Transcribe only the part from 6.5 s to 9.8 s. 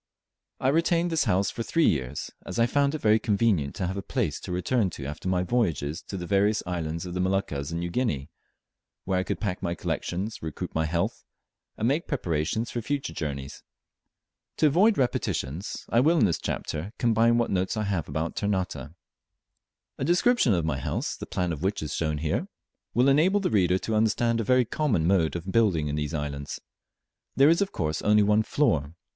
islands of the Moluccas and New Guinea, where I could pack my